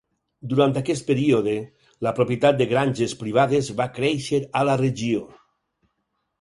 Durant 0.53 0.71
aquest 0.79 1.05
període, 1.09 1.53
la 2.07 2.15
propietat 2.21 2.59
de 2.63 2.67
granges 2.73 3.15
privades 3.21 3.71
va 3.83 3.89
créixer 4.01 4.43
a 4.63 4.67
la 4.73 4.81
regió. 4.85 5.25